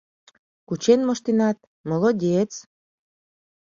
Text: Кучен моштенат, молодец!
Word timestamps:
Кучен 0.67 0.99
моштенат, 1.07 1.57
молодец! 1.89 2.51